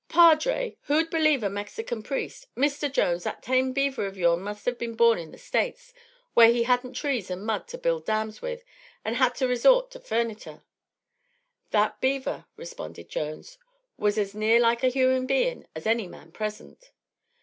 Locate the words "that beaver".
11.69-12.45